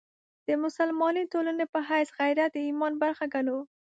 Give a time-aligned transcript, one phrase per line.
[0.47, 3.59] د مسلمانې ټولنې په حیث غیرت د ایمان برخه ګڼو.